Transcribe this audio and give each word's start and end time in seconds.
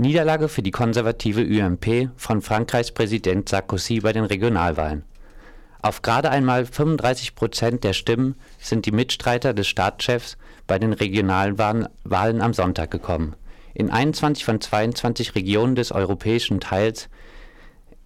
Niederlage 0.00 0.48
für 0.48 0.62
die 0.62 0.70
konservative 0.70 1.42
UMP 1.42 2.08
von 2.16 2.40
Frankreichs 2.40 2.90
Präsident 2.90 3.50
Sarkozy 3.50 4.00
bei 4.00 4.14
den 4.14 4.24
Regionalwahlen. 4.24 5.04
Auf 5.82 6.00
gerade 6.00 6.30
einmal 6.30 6.64
35 6.64 7.34
Prozent 7.34 7.84
der 7.84 7.92
Stimmen 7.92 8.34
sind 8.58 8.86
die 8.86 8.92
Mitstreiter 8.92 9.52
des 9.52 9.68
Staatschefs 9.68 10.38
bei 10.66 10.78
den 10.78 10.94
Regionalwahlen 10.94 12.40
am 12.40 12.54
Sonntag 12.54 12.90
gekommen. 12.90 13.36
In 13.74 13.90
21 13.90 14.42
von 14.42 14.58
22 14.58 15.34
Regionen 15.34 15.74
des 15.74 15.92
europäischen 15.92 16.60
Teils 16.60 17.10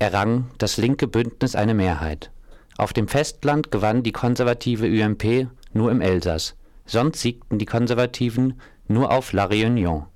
errang 0.00 0.50
das 0.58 0.78
linke 0.78 1.06
Bündnis 1.06 1.54
eine 1.54 1.74
Mehrheit. 1.74 2.32
Auf 2.76 2.92
dem 2.92 3.06
Festland 3.06 3.70
gewann 3.70 4.02
die 4.02 4.10
konservative 4.10 4.86
UMP 4.86 5.46
nur 5.72 5.92
im 5.92 6.00
Elsass, 6.00 6.56
sonst 6.86 7.20
siegten 7.20 7.60
die 7.60 7.66
Konservativen 7.66 8.60
nur 8.88 9.12
auf 9.12 9.32
La 9.32 9.46
Réunion. 9.46 10.06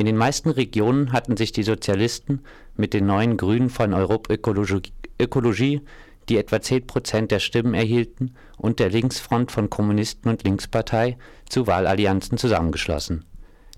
In 0.00 0.06
den 0.06 0.16
meisten 0.16 0.48
Regionen 0.48 1.12
hatten 1.12 1.36
sich 1.36 1.52
die 1.52 1.62
Sozialisten 1.62 2.40
mit 2.74 2.94
den 2.94 3.04
neuen 3.04 3.36
Grünen 3.36 3.68
von 3.68 3.92
Europe 3.92 4.32
Ökologie, 4.32 5.82
die 6.30 6.38
etwa 6.38 6.62
10 6.62 6.86
Prozent 6.86 7.30
der 7.30 7.38
Stimmen 7.38 7.74
erhielten, 7.74 8.34
und 8.56 8.78
der 8.78 8.88
Linksfront 8.88 9.52
von 9.52 9.68
Kommunisten 9.68 10.30
und 10.30 10.42
Linkspartei 10.42 11.18
zu 11.50 11.66
Wahlallianzen 11.66 12.38
zusammengeschlossen. 12.38 13.26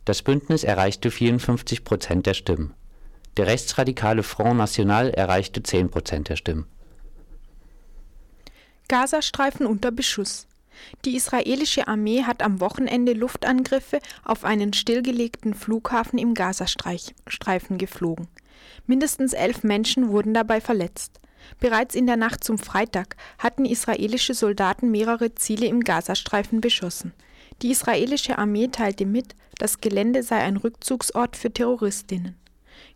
Das 0.05 0.23
Bündnis 0.23 0.63
erreichte 0.63 1.11
54 1.11 1.83
Prozent 1.83 2.27
der 2.27 2.35
Stimmen. 2.35 2.73
Der 3.37 3.49
rechtsradikale 3.49 4.23
Front 4.23 4.59
National 4.59 5.11
erreichte 5.11 5.65
10 5.65 5.91
Prozent 5.91 6.29
der 6.29 6.37
Stimmen. 6.37 6.66
Gazastreifen 8.87 9.66
unter 9.66 9.91
Beschuss. 9.91 10.47
Die 11.05 11.17
israelische 11.17 11.89
Armee 11.89 12.23
hat 12.23 12.43
am 12.43 12.61
Wochenende 12.61 13.13
Luftangriffe 13.13 13.99
auf 14.25 14.45
einen 14.45 14.73
stillgelegten 14.73 15.55
Flughafen 15.55 16.19
im 16.19 16.35
Gazastreifen 16.35 17.79
geflogen. 17.79 18.29
Mindestens 18.87 19.33
elf 19.33 19.65
Menschen 19.65 20.11
wurden 20.11 20.35
dabei 20.35 20.61
verletzt. 20.61 21.21
Bereits 21.61 21.95
in 21.95 22.07
der 22.07 22.16
Nacht 22.16 22.45
zum 22.45 22.59
Freitag 22.59 23.16
hatten 23.38 23.65
israelische 23.65 24.35
Soldaten 24.35 24.91
mehrere 24.91 25.35
Ziele 25.35 25.66
im 25.66 25.80
Gazastreifen 25.80 26.61
beschossen. 26.61 27.13
Die 27.63 27.71
israelische 27.71 28.39
Armee 28.39 28.68
teilte 28.68 29.07
mit, 29.07 29.35
das 29.59 29.80
Gelände 29.80 30.23
sei 30.23 30.39
ein 30.39 30.57
Rückzugsort 30.57 31.37
für 31.37 31.52
Terroristinnen. 31.52 32.37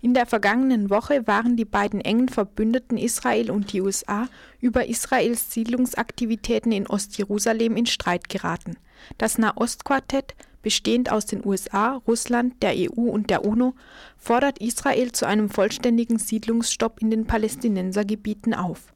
In 0.00 0.14
der 0.14 0.26
vergangenen 0.26 0.90
Woche 0.90 1.26
waren 1.26 1.56
die 1.56 1.64
beiden 1.64 2.00
engen 2.00 2.28
Verbündeten 2.28 2.98
Israel 2.98 3.50
und 3.50 3.72
die 3.72 3.80
USA 3.80 4.28
über 4.60 4.86
Israels 4.86 5.52
Siedlungsaktivitäten 5.52 6.72
in 6.72 6.86
Ostjerusalem 6.86 7.76
in 7.76 7.86
Streit 7.86 8.28
geraten. 8.28 8.76
Das 9.18 9.38
Nahostquartett, 9.38 10.34
bestehend 10.62 11.12
aus 11.12 11.26
den 11.26 11.44
USA, 11.46 12.02
Russland, 12.06 12.62
der 12.62 12.74
EU 12.76 13.02
und 13.02 13.30
der 13.30 13.44
UNO, 13.44 13.74
fordert 14.16 14.58
Israel 14.58 15.12
zu 15.12 15.26
einem 15.26 15.48
vollständigen 15.48 16.18
Siedlungsstopp 16.18 17.00
in 17.00 17.10
den 17.10 17.26
Palästinensergebieten 17.26 18.54
auf. 18.54 18.92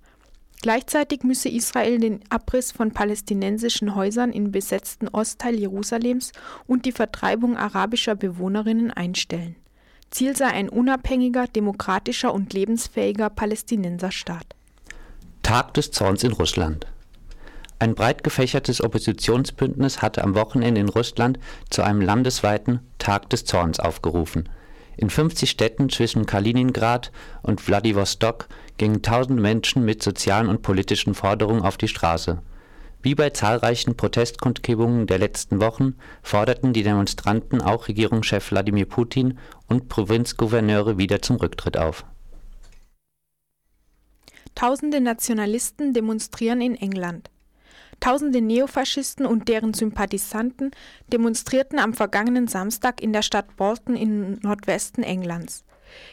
Gleichzeitig 0.63 1.23
müsse 1.23 1.49
Israel 1.49 1.99
den 1.99 2.21
Abriss 2.29 2.71
von 2.71 2.93
palästinensischen 2.93 3.95
Häusern 3.95 4.31
im 4.31 4.53
besetzten 4.53 5.09
Ostteil 5.09 5.55
Jerusalems 5.55 6.33
und 6.67 6.85
die 6.85 6.93
Vertreibung 6.93 7.57
arabischer 7.57 8.15
Bewohnerinnen 8.15 8.91
einstellen. 8.91 9.57
Ziel 10.11 10.37
sei 10.37 10.49
ein 10.49 10.69
unabhängiger, 10.69 11.47
demokratischer 11.47 12.35
und 12.35 12.53
lebensfähiger 12.53 13.31
Palästinenserstaat. 13.31 14.57
Tag 15.43 15.75
des 15.75 15.91
Zorns 15.93 16.25
in 16.25 16.33
Russland. 16.33 16.87
Ein 17.79 17.95
breit 17.95 18.23
gefächertes 18.23 18.83
Oppositionsbündnis 18.83 20.03
hatte 20.03 20.23
am 20.23 20.35
Wochenende 20.35 20.81
in 20.81 20.89
Russland 20.91 21.39
zu 21.71 21.83
einem 21.83 22.03
landesweiten 22.03 22.81
Tag 22.99 23.31
des 23.31 23.45
Zorns 23.47 23.81
aufgerufen. 23.81 24.49
In 24.97 25.09
50 25.09 25.49
Städten 25.49 25.89
zwischen 25.89 26.27
Kaliningrad 26.27 27.11
und 27.43 27.67
Wladiwostok 27.67 28.49
gingen 28.77 29.01
tausende 29.01 29.41
Menschen 29.41 29.85
mit 29.85 30.03
sozialen 30.03 30.49
und 30.49 30.61
politischen 30.61 31.15
Forderungen 31.15 31.63
auf 31.63 31.79
die 31.79 31.89
Straße. 31.89 32.43
Wie 33.03 33.15
bei 33.15 33.31
zahlreichen 33.31 33.97
Protestkundgebungen 33.97 35.07
der 35.07 35.19
letzten 35.19 35.61
Wochen 35.61 35.95
forderten 36.23 36.75
die 36.75 36.83
Demonstranten 36.83 37.63
auch 37.63 37.89
Regierungschef 37.89 38.51
Wladimir 38.51 38.85
Putin 38.85 39.39
und 39.69 39.89
Provinzgouverneure 39.89 40.99
wieder 40.99 41.23
zum 41.23 41.37
Rücktritt 41.37 41.79
auf. 41.79 42.05
Tausende 44.55 45.01
Nationalisten 45.01 45.95
demonstrieren 45.95 46.61
in 46.61 46.75
England. 46.75 47.31
Tausende 48.01 48.43
Neofaschisten 48.43 49.25
und 49.25 49.49
deren 49.49 49.73
Sympathisanten 49.73 50.71
demonstrierten 51.11 51.79
am 51.79 51.95
vergangenen 51.95 52.49
Samstag 52.49 53.03
in 53.03 53.13
der 53.13 53.23
Stadt 53.23 53.57
Bolton 53.57 53.97
im 53.97 54.39
Nordwesten 54.41 55.05
Englands. 55.05 55.65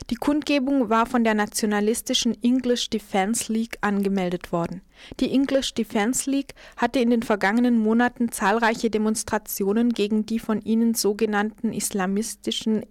Die 0.10 0.16
Kundgebung 0.16 0.90
war 0.90 1.06
von 1.06 1.24
der 1.24 1.34
nationalistischen 1.34 2.42
English 2.44 2.90
Defence 2.90 3.50
League 3.50 3.78
angemeldet 3.82 4.52
worden. 4.52 4.82
Die 5.20 5.32
English 5.32 5.74
Defence 5.74 6.26
League 6.26 6.54
hatte 6.76 7.00
in 7.00 7.10
den 7.10 7.24
vergangenen 7.24 7.78
Monaten 7.78 8.32
zahlreiche 8.32 8.90
Demonstrationen 8.90 9.94
gegen 9.94 10.26
die 10.26 10.40
von 10.40 10.62
ihnen 10.62 10.94
sogenannten 10.94 11.74
islamistischen, 11.74 12.86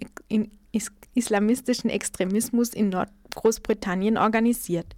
islamistischen 1.14 1.90
Extremismus 1.90 2.74
in 2.74 2.90
Nordgroßbritannien 2.90 4.18
organisiert. 4.18 4.94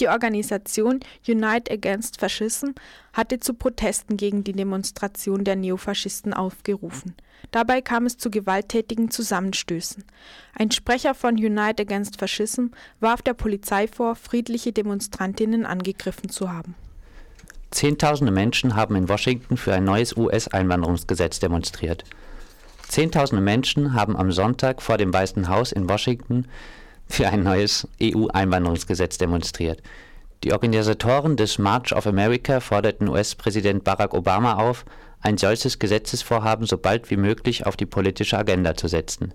Die 0.00 0.08
Organisation 0.08 1.00
Unite 1.26 1.72
Against 1.72 2.20
Fascism 2.20 2.68
hatte 3.12 3.40
zu 3.40 3.54
Protesten 3.54 4.16
gegen 4.16 4.44
die 4.44 4.52
Demonstration 4.52 5.42
der 5.42 5.56
Neofaschisten 5.56 6.32
aufgerufen. 6.32 7.16
Dabei 7.50 7.80
kam 7.80 8.06
es 8.06 8.16
zu 8.16 8.30
gewalttätigen 8.30 9.10
Zusammenstößen. 9.10 10.04
Ein 10.54 10.70
Sprecher 10.70 11.14
von 11.14 11.34
Unite 11.34 11.82
Against 11.82 12.18
Fascism 12.18 12.66
warf 13.00 13.22
der 13.22 13.34
Polizei 13.34 13.88
vor, 13.88 14.14
friedliche 14.14 14.72
Demonstrantinnen 14.72 15.66
angegriffen 15.66 16.28
zu 16.28 16.52
haben. 16.52 16.74
Zehntausende 17.70 18.32
Menschen 18.32 18.76
haben 18.76 18.96
in 18.96 19.08
Washington 19.08 19.56
für 19.56 19.74
ein 19.74 19.84
neues 19.84 20.16
US-Einwanderungsgesetz 20.16 21.38
demonstriert. 21.38 22.04
Zehntausende 22.88 23.42
Menschen 23.42 23.92
haben 23.92 24.16
am 24.16 24.32
Sonntag 24.32 24.80
vor 24.80 24.96
dem 24.96 25.12
Weißen 25.12 25.48
Haus 25.48 25.72
in 25.72 25.88
Washington 25.88 26.46
für 27.08 27.28
ein 27.28 27.42
neues 27.42 27.88
EU-Einwanderungsgesetz 28.02 29.18
demonstriert. 29.18 29.82
Die 30.44 30.52
Organisatoren 30.52 31.36
des 31.36 31.58
March 31.58 31.92
of 31.92 32.06
America 32.06 32.60
forderten 32.60 33.08
US-Präsident 33.08 33.82
Barack 33.82 34.14
Obama 34.14 34.54
auf, 34.54 34.84
ein 35.20 35.36
solches 35.36 35.80
Gesetzesvorhaben 35.80 36.66
so 36.66 36.78
bald 36.78 37.10
wie 37.10 37.16
möglich 37.16 37.66
auf 37.66 37.76
die 37.76 37.86
politische 37.86 38.38
Agenda 38.38 38.76
zu 38.76 38.86
setzen. 38.86 39.34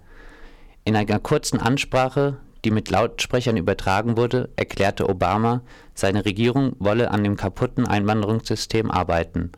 In 0.86 0.96
einer 0.96 1.20
kurzen 1.20 1.60
Ansprache, 1.60 2.38
die 2.64 2.72
mit 2.72 2.90
Lautsprechern 2.90 3.58
übertragen 3.58 4.16
wurde, 4.16 4.50
erklärte 4.56 5.10
Obama, 5.10 5.62
seine 5.94 6.24
Regierung 6.24 6.74
wolle 6.80 7.12
an 7.12 7.24
dem 7.24 7.36
kaputten 7.36 7.86
Einwanderungssystem 7.86 8.90
arbeiten. 8.90 9.52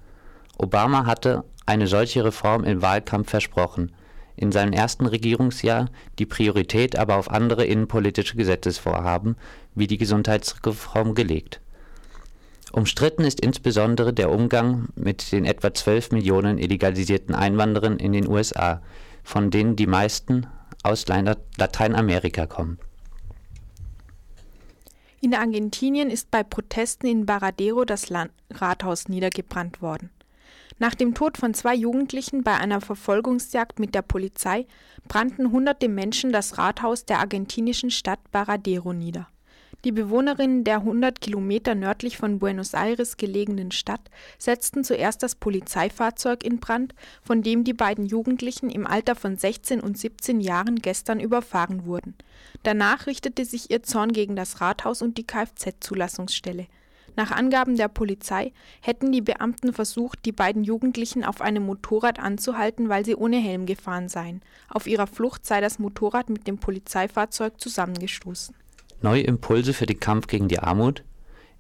Obama 0.58 1.06
hatte 1.06 1.44
eine 1.68 1.86
solche 1.86 2.24
Reform 2.24 2.64
im 2.64 2.82
Wahlkampf 2.82 3.30
versprochen 3.30 3.92
in 4.36 4.52
seinem 4.52 4.74
ersten 4.74 5.06
Regierungsjahr 5.06 5.90
die 6.20 6.26
Priorität 6.26 6.98
aber 6.98 7.16
auf 7.18 7.30
andere 7.30 7.66
innenpolitische 7.66 8.36
Gesetzesvorhaben 8.36 9.36
wie 9.76 9.88
die 9.88 9.98
Gesundheitsreform 9.98 11.16
gelegt. 11.16 11.62
Umstritten 12.72 13.24
ist 13.24 13.40
insbesondere 13.40 14.14
der 14.14 14.32
Umgang 14.32 14.90
mit 14.96 15.32
den 15.32 15.46
etwa 15.46 15.74
12 15.74 16.12
Millionen 16.12 16.58
illegalisierten 16.58 17.34
Einwanderern 17.34 17.98
in 17.98 18.12
den 18.12 18.28
USA, 18.28 18.82
von 19.24 19.50
denen 19.50 19.76
die 19.76 19.88
meisten 19.88 20.48
aus 20.84 21.06
Lateinamerika 21.08 22.46
kommen. 22.48 22.78
In 25.22 25.34
Argentinien 25.34 26.10
ist 26.12 26.30
bei 26.30 26.44
Protesten 26.44 27.08
in 27.08 27.26
Baradero 27.26 27.86
das 27.86 28.10
Rathaus 28.52 29.08
niedergebrannt 29.08 29.82
worden. 29.82 30.12
Nach 30.78 30.96
dem 30.96 31.14
Tod 31.14 31.38
von 31.38 31.54
zwei 31.54 31.76
Jugendlichen 31.76 32.44
bei 32.44 32.56
einer 32.56 32.82
Verfolgungsjagd 32.82 33.80
mit 33.80 33.96
der 33.96 34.02
Polizei 34.02 34.66
brannten 35.08 35.52
hunderte 35.52 35.88
Menschen 35.88 36.32
das 36.32 36.58
Rathaus 36.58 37.06
der 37.06 37.20
argentinischen 37.20 37.92
Stadt 37.92 38.20
Baradero 38.32 38.92
nieder. 38.92 39.28
Die 39.86 39.92
Bewohnerinnen 39.92 40.64
der 40.64 40.78
100 40.78 41.22
Kilometer 41.22 41.76
nördlich 41.76 42.18
von 42.18 42.40
Buenos 42.40 42.74
Aires 42.74 43.18
gelegenen 43.18 43.70
Stadt 43.72 44.02
setzten 44.40 44.84
zuerst 44.84 45.22
das 45.22 45.36
Polizeifahrzeug 45.36 46.44
in 46.44 46.60
Brand, 46.60 46.96
von 47.22 47.44
dem 47.44 47.64
die 47.64 47.74
beiden 47.74 48.08
Jugendlichen 48.08 48.72
im 48.72 48.88
Alter 48.88 49.14
von 49.14 49.38
16 49.38 49.82
und 49.82 49.96
17 49.96 50.42
Jahren 50.42 50.78
gestern 50.78 51.20
überfahren 51.20 51.86
wurden. 51.86 52.16
Danach 52.64 53.06
richtete 53.06 53.46
sich 53.46 53.70
ihr 53.70 53.84
Zorn 53.84 54.12
gegen 54.12 54.36
das 54.36 54.60
Rathaus 54.60 55.04
und 55.04 55.20
die 55.20 55.28
Kfz-Zulassungsstelle. 55.28 56.66
Nach 57.16 57.32
Angaben 57.32 57.78
der 57.78 57.88
Polizei 57.88 58.52
hätten 58.82 59.12
die 59.12 59.22
Beamten 59.22 59.72
versucht, 59.72 60.20
die 60.26 60.34
beiden 60.34 60.64
Jugendlichen 60.64 61.24
auf 61.24 61.42
einem 61.42 61.66
Motorrad 61.66 62.20
anzuhalten, 62.20 62.90
weil 62.90 63.06
sie 63.06 63.16
ohne 63.16 63.38
Helm 63.38 63.66
gefahren 63.66 64.10
seien. 64.10 64.42
Auf 64.70 64.86
ihrer 64.86 65.08
Flucht 65.08 65.46
sei 65.46 65.62
das 65.62 65.80
Motorrad 65.80 66.30
mit 66.30 66.46
dem 66.48 66.58
Polizeifahrzeug 66.58 67.60
zusammengestoßen. 67.60 68.56
Neue 69.02 69.22
Impulse 69.22 69.74
für 69.74 69.86
den 69.86 70.00
Kampf 70.00 70.28
gegen 70.28 70.48
die 70.48 70.60
Armut? 70.60 71.04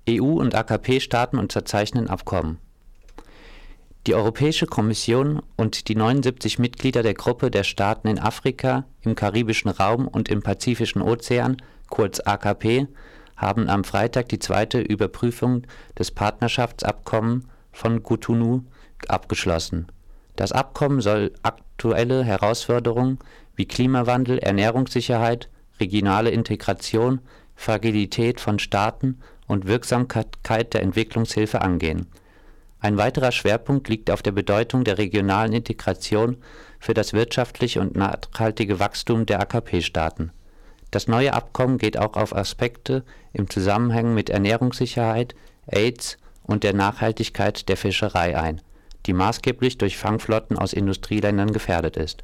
EU 0.09 0.39
und 0.39 0.55
AKP-Staaten 0.55 1.37
unterzeichnen 1.37 2.09
Abkommen. 2.09 2.59
Die 4.07 4.13
Europäische 4.13 4.67
Kommission 4.67 5.41
und 5.55 5.87
die 5.87 5.95
79 5.95 6.59
Mitglieder 6.59 7.01
der 7.01 7.15
Gruppe 7.15 7.49
der 7.49 7.63
Staaten 7.63 8.07
in 8.07 8.19
Afrika, 8.19 8.85
im 9.01 9.15
Karibischen 9.15 9.69
Raum 9.69 10.07
und 10.07 10.29
im 10.29 10.43
Pazifischen 10.43 11.01
Ozean, 11.01 11.57
kurz 11.89 12.19
AKP, 12.19 12.87
haben 13.35 13.69
am 13.69 13.83
Freitag 13.83 14.29
die 14.29 14.39
zweite 14.39 14.79
Überprüfung 14.79 15.63
des 15.97 16.11
Partnerschaftsabkommens 16.11 17.45
von 17.71 18.03
Cotonou 18.03 18.63
abgeschlossen. 19.07 19.87
Das 20.35 20.51
Abkommen 20.51 21.01
soll 21.01 21.33
aktuelle 21.43 22.23
Herausforderungen 22.23 23.19
wie 23.55 23.65
Klimawandel, 23.65 24.39
Ernährungssicherheit, 24.39 25.49
regionale 25.79 26.29
Integration, 26.29 27.19
Fragilität 27.55 28.39
von 28.39 28.59
Staaten 28.59 29.19
und 29.47 29.67
Wirksamkeit 29.67 30.73
der 30.73 30.81
Entwicklungshilfe 30.81 31.61
angehen. 31.61 32.07
Ein 32.79 32.97
weiterer 32.97 33.31
Schwerpunkt 33.31 33.89
liegt 33.89 34.11
auf 34.11 34.21
der 34.21 34.31
Bedeutung 34.31 34.83
der 34.83 34.97
regionalen 34.97 35.53
Integration 35.53 36.37
für 36.79 36.93
das 36.93 37.13
wirtschaftliche 37.13 37.79
und 37.79 37.95
nachhaltige 37.95 38.79
Wachstum 38.79 39.25
der 39.25 39.39
AKP-Staaten. 39.39 40.31
Das 40.95 41.09
neue 41.09 41.33
Abkommen 41.33 41.77
geht 41.77 41.97
auch 41.97 42.13
auf 42.13 42.33
Aspekte 42.33 43.03
im 43.33 43.49
Zusammenhang 43.49 44.13
mit 44.13 44.29
Ernährungssicherheit, 44.29 45.35
Aids 45.67 46.17
und 46.41 46.63
der 46.63 46.73
Nachhaltigkeit 46.73 47.67
der 47.67 47.75
Fischerei 47.75 48.37
ein, 48.39 48.61
die 49.05 49.11
maßgeblich 49.11 49.77
durch 49.77 49.97
Fangflotten 49.97 50.57
aus 50.57 50.71
Industrieländern 50.71 51.51
gefährdet 51.51 51.97
ist. 51.97 52.23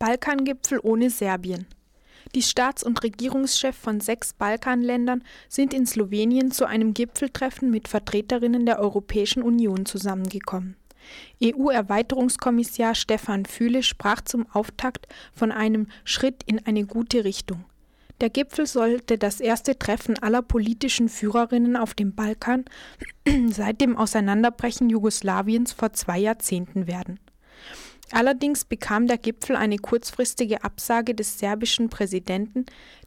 Balkangipfel 0.00 0.80
ohne 0.82 1.10
Serbien. 1.10 1.68
Die 2.34 2.42
Staats- 2.42 2.82
und 2.82 3.00
Regierungschefs 3.04 3.78
von 3.78 4.00
sechs 4.00 4.32
Balkanländern 4.32 5.22
sind 5.48 5.74
in 5.74 5.86
Slowenien 5.86 6.50
zu 6.50 6.64
einem 6.64 6.92
Gipfeltreffen 6.92 7.70
mit 7.70 7.86
Vertreterinnen 7.86 8.66
der 8.66 8.80
Europäischen 8.80 9.44
Union 9.44 9.86
zusammengekommen. 9.86 10.74
EU-Erweiterungskommissar 11.42 12.94
Stefan 12.94 13.44
Füle 13.46 13.82
sprach 13.82 14.20
zum 14.22 14.46
Auftakt 14.50 15.06
von 15.32 15.52
einem 15.52 15.88
Schritt 16.04 16.42
in 16.46 16.64
eine 16.66 16.86
gute 16.86 17.24
Richtung. 17.24 17.64
Der 18.20 18.30
Gipfel 18.30 18.66
sollte 18.66 19.18
das 19.18 19.40
erste 19.40 19.78
Treffen 19.78 20.18
aller 20.18 20.40
politischen 20.40 21.10
Führerinnen 21.10 21.76
auf 21.76 21.92
dem 21.92 22.14
Balkan 22.14 22.64
seit 23.48 23.80
dem 23.82 23.96
Auseinanderbrechen 23.96 24.88
Jugoslawiens 24.88 25.72
vor 25.72 25.92
zwei 25.92 26.18
Jahrzehnten 26.18 26.86
werden. 26.86 27.20
Allerdings 28.12 28.64
bekam 28.64 29.06
der 29.06 29.18
Gipfel 29.18 29.56
eine 29.56 29.78
kurzfristige 29.78 30.64
Absage 30.64 31.14
des 31.14 31.38
serbischen 31.38 31.90
Präsidenten, 31.90 32.64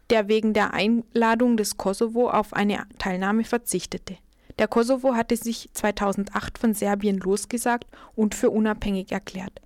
der 0.09 0.27
wegen 0.27 0.53
der 0.53 0.73
Einladung 0.73 1.57
des 1.57 1.77
Kosovo 1.77 2.29
auf 2.29 2.53
eine 2.53 2.85
Teilnahme 2.97 3.45
verzichtete. 3.45 4.17
Der 4.59 4.67
Kosovo 4.67 5.15
hatte 5.15 5.37
sich 5.37 5.69
2008 5.73 6.57
von 6.57 6.73
Serbien 6.73 7.17
losgesagt 7.17 7.87
und 8.13 8.35
für 8.35 8.49
unabhängig 8.49 9.09
erklärt. 9.11 9.61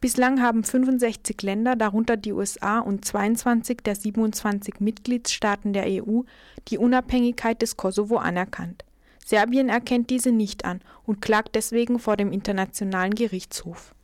Bislang 0.00 0.40
haben 0.40 0.62
65 0.62 1.42
Länder, 1.42 1.74
darunter 1.74 2.16
die 2.16 2.32
USA 2.32 2.78
und 2.78 3.04
22 3.04 3.78
der 3.84 3.96
27 3.96 4.78
Mitgliedstaaten 4.78 5.72
der 5.72 5.86
EU, 5.86 6.20
die 6.68 6.78
Unabhängigkeit 6.78 7.60
des 7.60 7.76
Kosovo 7.76 8.18
anerkannt. 8.18 8.84
Serbien 9.24 9.68
erkennt 9.68 10.10
diese 10.10 10.30
nicht 10.30 10.64
an 10.64 10.80
und 11.04 11.20
klagt 11.20 11.56
deswegen 11.56 11.98
vor 11.98 12.16
dem 12.16 12.30
Internationalen 12.30 13.16
Gerichtshof. 13.16 13.96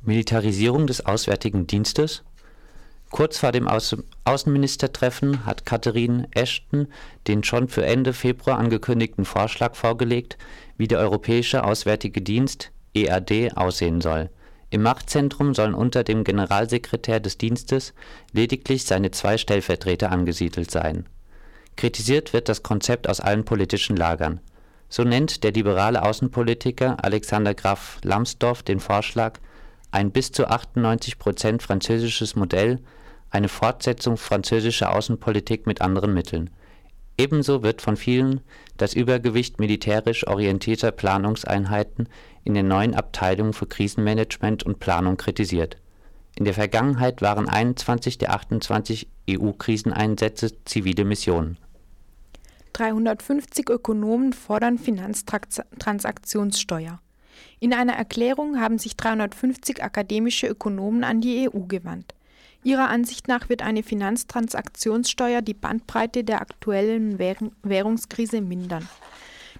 Militarisierung 0.00 0.86
des 0.86 1.04
Auswärtigen 1.04 1.66
Dienstes? 1.66 2.24
Kurz 3.10 3.38
vor 3.38 3.52
dem 3.52 3.66
Außen 3.66 4.04
Außenministertreffen 4.24 5.46
hat 5.46 5.64
Catherine 5.64 6.28
Ashton 6.32 6.88
den 7.26 7.42
schon 7.42 7.68
für 7.68 7.84
Ende 7.84 8.12
Februar 8.12 8.58
angekündigten 8.58 9.24
Vorschlag 9.24 9.74
vorgelegt, 9.74 10.36
wie 10.76 10.88
der 10.88 10.98
Europäische 10.98 11.64
Auswärtige 11.64 12.20
Dienst 12.20 12.70
EAD 12.94 13.56
aussehen 13.56 14.00
soll. 14.00 14.28
Im 14.70 14.82
Machtzentrum 14.82 15.54
sollen 15.54 15.74
unter 15.74 16.04
dem 16.04 16.24
Generalsekretär 16.24 17.20
des 17.20 17.38
Dienstes 17.38 17.94
lediglich 18.32 18.84
seine 18.84 19.10
zwei 19.10 19.38
Stellvertreter 19.38 20.12
angesiedelt 20.12 20.70
sein. 20.70 21.06
Kritisiert 21.76 22.34
wird 22.34 22.50
das 22.50 22.62
Konzept 22.62 23.08
aus 23.08 23.20
allen 23.20 23.44
politischen 23.44 23.96
Lagern. 23.96 24.40
So 24.90 25.04
nennt 25.04 25.44
der 25.44 25.52
liberale 25.52 26.02
Außenpolitiker 26.02 27.02
Alexander 27.02 27.54
Graf 27.54 27.98
Lambsdorff 28.02 28.62
den 28.62 28.80
Vorschlag 28.80 29.38
ein 29.90 30.10
bis 30.10 30.32
zu 30.32 30.48
98 30.48 31.18
Prozent 31.18 31.62
französisches 31.62 32.36
Modell, 32.36 32.80
eine 33.30 33.48
Fortsetzung 33.48 34.16
französischer 34.16 34.94
Außenpolitik 34.94 35.66
mit 35.66 35.80
anderen 35.80 36.14
Mitteln. 36.14 36.50
Ebenso 37.18 37.62
wird 37.64 37.82
von 37.82 37.96
vielen 37.96 38.40
das 38.76 38.94
Übergewicht 38.94 39.58
militärisch 39.58 40.24
orientierter 40.26 40.92
Planungseinheiten 40.92 42.08
in 42.44 42.54
den 42.54 42.68
neuen 42.68 42.94
Abteilungen 42.94 43.52
für 43.52 43.66
Krisenmanagement 43.66 44.62
und 44.62 44.78
Planung 44.78 45.16
kritisiert. 45.16 45.78
In 46.36 46.44
der 46.44 46.54
Vergangenheit 46.54 47.20
waren 47.20 47.48
21 47.48 48.18
der 48.18 48.34
28 48.34 49.08
EU-Kriseneinsätze 49.28 50.64
zivile 50.64 51.04
Missionen. 51.04 51.58
350 52.74 53.68
Ökonomen 53.70 54.32
fordern 54.32 54.78
Finanztransaktionssteuer. 54.78 57.00
In 57.60 57.72
einer 57.72 57.94
Erklärung 57.94 58.60
haben 58.60 58.78
sich 58.78 58.96
350 58.96 59.82
akademische 59.82 60.46
Ökonomen 60.46 61.04
an 61.04 61.20
die 61.20 61.48
EU 61.48 61.60
gewandt. 61.66 62.14
Ihrer 62.64 62.88
Ansicht 62.88 63.28
nach 63.28 63.48
wird 63.48 63.62
eine 63.62 63.82
Finanztransaktionssteuer 63.82 65.42
die 65.42 65.54
Bandbreite 65.54 66.24
der 66.24 66.40
aktuellen 66.40 67.18
Währungskrise 67.18 68.40
mindern. 68.40 68.88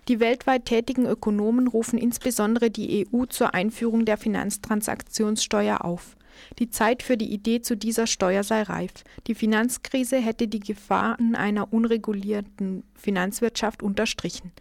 Die 0.09 0.21
weltweit 0.21 0.65
tätigen 0.65 1.07
Ökonomen 1.07 1.69
rufen 1.69 1.99
insbesondere 1.99 2.71
die 2.71 3.07
EU 3.13 3.27
zur 3.27 3.55
Einführung 3.55 4.05
der 4.05 4.17
Finanztransaktionssteuer 4.17 5.85
auf. 5.85 6.17
Die 6.59 6.71
Zeit 6.71 7.03
für 7.03 7.17
die 7.17 7.33
Idee 7.33 7.61
zu 7.61 7.77
dieser 7.77 8.07
Steuer 8.07 8.43
sei 8.43 8.63
reif. 8.63 8.93
Die 9.27 9.35
Finanzkrise 9.35 10.17
hätte 10.17 10.49
die 10.49 10.61
Gefahren 10.61 11.35
einer 11.35 11.73
unregulierten 11.73 12.85
Finanzwirtschaft 12.95 13.83
unterstrichen. 13.83 14.53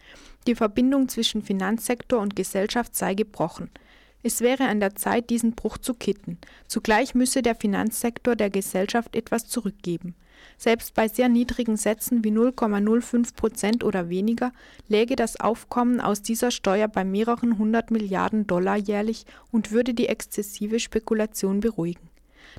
Die 0.48 0.54
Verbindung 0.54 1.10
zwischen 1.10 1.42
Finanzsektor 1.42 2.18
und 2.20 2.34
Gesellschaft 2.34 2.96
sei 2.96 3.12
gebrochen. 3.12 3.68
Es 4.22 4.40
wäre 4.40 4.64
an 4.64 4.80
der 4.80 4.96
Zeit, 4.96 5.28
diesen 5.28 5.52
Bruch 5.52 5.76
zu 5.76 5.92
kitten. 5.92 6.38
Zugleich 6.66 7.14
müsse 7.14 7.42
der 7.42 7.54
Finanzsektor 7.54 8.34
der 8.34 8.48
Gesellschaft 8.48 9.14
etwas 9.14 9.46
zurückgeben. 9.46 10.14
Selbst 10.56 10.94
bei 10.94 11.06
sehr 11.06 11.28
niedrigen 11.28 11.76
Sätzen 11.76 12.24
wie 12.24 12.30
0,05 12.30 13.34
Prozent 13.34 13.84
oder 13.84 14.08
weniger 14.08 14.52
läge 14.88 15.16
das 15.16 15.38
Aufkommen 15.38 16.00
aus 16.00 16.22
dieser 16.22 16.50
Steuer 16.50 16.88
bei 16.88 17.04
mehreren 17.04 17.58
hundert 17.58 17.90
Milliarden 17.90 18.46
Dollar 18.46 18.78
jährlich 18.78 19.26
und 19.50 19.70
würde 19.70 19.92
die 19.92 20.08
exzessive 20.08 20.80
Spekulation 20.80 21.60
beruhigen. 21.60 22.08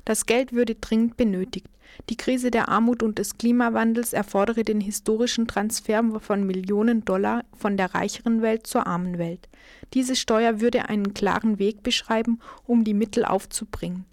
Das 0.04 0.26
Geld 0.26 0.52
würde 0.52 0.74
dringend 0.74 1.16
benötigt. 1.16 1.66
Die 2.08 2.16
Krise 2.16 2.50
der 2.50 2.68
Armut 2.68 3.02
und 3.02 3.18
des 3.18 3.36
Klimawandels 3.36 4.12
erfordere 4.12 4.64
den 4.64 4.80
historischen 4.80 5.46
Transfer 5.46 6.02
von 6.20 6.46
Millionen 6.46 7.04
Dollar 7.04 7.44
von 7.56 7.76
der 7.76 7.94
reicheren 7.94 8.42
Welt 8.42 8.66
zur 8.66 8.86
armen 8.86 9.18
Welt. 9.18 9.48
Diese 9.94 10.16
Steuer 10.16 10.60
würde 10.60 10.88
einen 10.88 11.14
klaren 11.14 11.58
Weg 11.58 11.82
beschreiben, 11.82 12.40
um 12.64 12.84
die 12.84 12.94
Mittel 12.94 13.24
aufzubringen. 13.24 14.06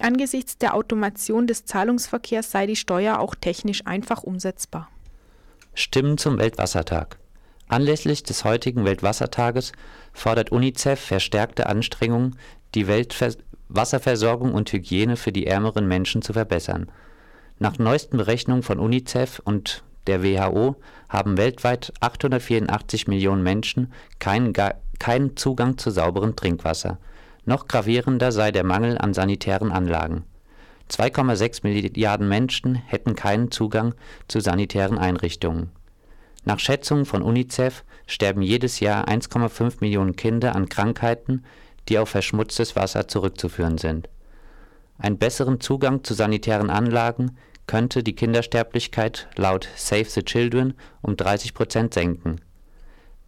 Angesichts 0.00 0.58
der 0.58 0.74
Automation 0.74 1.46
des 1.46 1.64
Zahlungsverkehrs 1.64 2.50
sei 2.50 2.66
die 2.66 2.76
Steuer 2.76 3.18
auch 3.18 3.34
technisch 3.34 3.84
einfach 3.86 4.22
umsetzbar. 4.22 4.88
Stimmen 5.74 6.18
zum 6.18 6.38
Weltwassertag. 6.38 7.18
Anlässlich 7.68 8.22
des 8.22 8.44
heutigen 8.44 8.84
Weltwassertages 8.84 9.72
fordert 10.12 10.52
UNICEF 10.52 10.98
verstärkte 10.98 11.66
Anstrengungen, 11.66 12.38
die 12.74 12.86
Wasserversorgung 13.68 14.54
und 14.54 14.72
Hygiene 14.72 15.16
für 15.16 15.32
die 15.32 15.46
ärmeren 15.46 15.86
Menschen 15.86 16.22
zu 16.22 16.32
verbessern. 16.32 16.90
Nach 17.58 17.78
neuesten 17.78 18.16
Berechnungen 18.16 18.62
von 18.62 18.78
UNICEF 18.78 19.40
und 19.44 19.82
der 20.06 20.22
WHO 20.22 20.76
haben 21.08 21.36
weltweit 21.36 21.92
884 22.00 23.08
Millionen 23.08 23.42
Menschen 23.42 23.92
keinen, 24.18 24.52
keinen 24.98 25.36
Zugang 25.36 25.76
zu 25.76 25.90
sauberem 25.90 26.34
Trinkwasser. 26.34 26.98
Noch 27.44 27.68
gravierender 27.68 28.32
sei 28.32 28.52
der 28.52 28.64
Mangel 28.64 28.96
an 28.98 29.12
sanitären 29.12 29.70
Anlagen. 29.70 30.24
2,6 30.90 31.60
Milliarden 31.64 32.28
Menschen 32.28 32.74
hätten 32.74 33.14
keinen 33.14 33.50
Zugang 33.50 33.94
zu 34.28 34.40
sanitären 34.40 34.96
Einrichtungen. 34.96 35.70
Nach 36.44 36.58
Schätzungen 36.58 37.04
von 37.04 37.22
UNICEF 37.22 37.84
sterben 38.06 38.40
jedes 38.40 38.80
Jahr 38.80 39.06
1,5 39.08 39.76
Millionen 39.80 40.16
Kinder 40.16 40.54
an 40.54 40.70
Krankheiten, 40.70 41.44
die 41.88 41.98
auf 41.98 42.10
verschmutztes 42.10 42.76
Wasser 42.76 43.08
zurückzuführen 43.08 43.78
sind. 43.78 44.08
Einen 44.98 45.18
besseren 45.18 45.60
Zugang 45.60 46.04
zu 46.04 46.14
sanitären 46.14 46.70
Anlagen 46.70 47.36
könnte 47.66 48.02
die 48.02 48.14
Kindersterblichkeit 48.14 49.28
laut 49.36 49.68
Save 49.76 50.06
the 50.06 50.22
Children 50.22 50.74
um 51.02 51.16
30 51.16 51.54
Prozent 51.54 51.94
senken. 51.94 52.40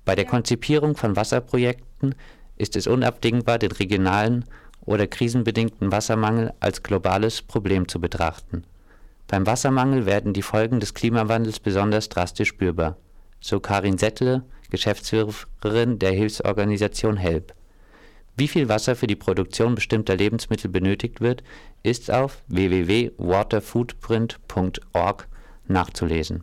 Bei 0.04 0.14
der 0.14 0.24
Konzipierung 0.24 0.96
von 0.96 1.14
Wasserprojekten 1.14 2.14
ist 2.56 2.74
es 2.74 2.86
unabdingbar, 2.86 3.58
den 3.58 3.72
regionalen 3.72 4.44
oder 4.84 5.06
krisenbedingten 5.06 5.92
Wassermangel 5.92 6.52
als 6.58 6.82
globales 6.82 7.42
Problem 7.42 7.86
zu 7.86 8.00
betrachten. 8.00 8.64
Beim 9.28 9.46
Wassermangel 9.46 10.06
werden 10.06 10.32
die 10.32 10.42
Folgen 10.42 10.80
des 10.80 10.94
Klimawandels 10.94 11.60
besonders 11.60 12.08
drastisch 12.08 12.48
spürbar. 12.48 12.96
So 13.40 13.60
Karin 13.60 13.98
Settle, 13.98 14.42
Geschäftsführerin 14.70 15.98
der 15.98 16.12
Hilfsorganisation 16.12 17.16
HELP. 17.16 17.54
Wie 18.36 18.48
viel 18.48 18.68
Wasser 18.68 18.96
für 18.96 19.06
die 19.06 19.16
Produktion 19.16 19.74
bestimmter 19.74 20.16
Lebensmittel 20.16 20.70
benötigt 20.70 21.20
wird, 21.20 21.42
ist 21.82 22.10
auf 22.10 22.42
www.waterfootprint.org 22.48 25.28
nachzulesen 25.66 26.38